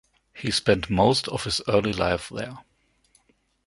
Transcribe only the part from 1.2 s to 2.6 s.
of his early life there.